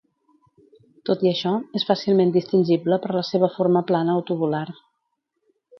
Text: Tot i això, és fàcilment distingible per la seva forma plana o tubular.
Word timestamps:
Tot 1.09 1.25
i 1.25 1.29
això, 1.33 1.51
és 1.81 1.85
fàcilment 1.91 2.33
distingible 2.39 3.01
per 3.05 3.15
la 3.19 3.25
seva 3.31 3.53
forma 3.59 3.87
plana 3.95 4.19
o 4.23 4.27
tubular. 4.33 4.69